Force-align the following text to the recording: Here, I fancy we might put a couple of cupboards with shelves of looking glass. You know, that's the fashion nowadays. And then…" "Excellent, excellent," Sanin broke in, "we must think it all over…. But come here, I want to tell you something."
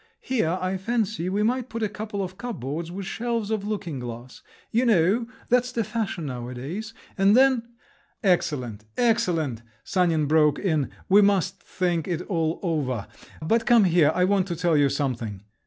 Here, 0.21 0.57
I 0.59 0.77
fancy 0.77 1.29
we 1.29 1.43
might 1.43 1.69
put 1.69 1.83
a 1.83 1.87
couple 1.87 2.23
of 2.23 2.35
cupboards 2.39 2.91
with 2.91 3.05
shelves 3.05 3.51
of 3.51 3.67
looking 3.67 3.99
glass. 3.99 4.41
You 4.71 4.83
know, 4.87 5.27
that's 5.47 5.71
the 5.71 5.83
fashion 5.83 6.25
nowadays. 6.25 6.95
And 7.19 7.37
then…" 7.37 7.67
"Excellent, 8.23 8.83
excellent," 8.97 9.61
Sanin 9.83 10.25
broke 10.25 10.57
in, 10.57 10.89
"we 11.07 11.21
must 11.21 11.61
think 11.61 12.07
it 12.07 12.23
all 12.23 12.59
over…. 12.63 13.05
But 13.43 13.67
come 13.67 13.83
here, 13.83 14.11
I 14.15 14.23
want 14.25 14.47
to 14.47 14.55
tell 14.55 14.75
you 14.75 14.89
something." 14.89 15.43